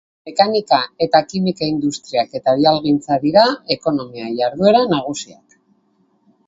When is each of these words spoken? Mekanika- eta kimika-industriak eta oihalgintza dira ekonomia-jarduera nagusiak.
Mekanika- 0.27 0.77
eta 1.05 1.19
kimika-industriak 1.33 2.33
eta 2.39 2.57
oihalgintza 2.61 3.19
dira 3.27 3.45
ekonomia-jarduera 3.77 4.85
nagusiak. 4.95 5.59